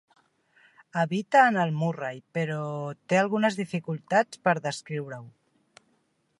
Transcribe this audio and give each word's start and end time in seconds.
Habita 1.01 1.43
en 1.49 1.59
el 1.65 1.73
Murray; 1.81 2.17
però... 2.37 2.63
té 3.13 3.21
algunes 3.25 3.61
dificultats 3.63 4.43
per 4.49 4.55
descriure-ho. 4.69 5.29